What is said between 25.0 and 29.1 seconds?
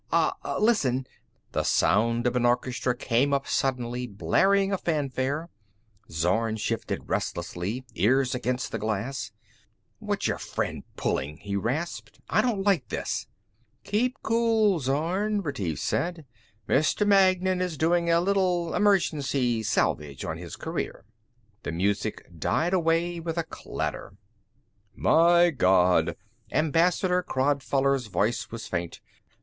My God," Ambassador Crodfoller's voice was faint.